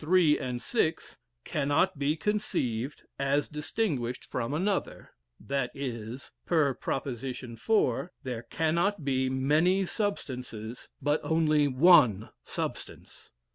[0.01, 7.07] three and six,) cannot be conceived as distinguished from another that is (per prop,
[7.59, 13.29] four,) there cannot be many substances, but only one substance.